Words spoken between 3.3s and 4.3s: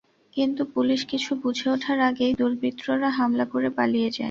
করে পালিয়ে যায়।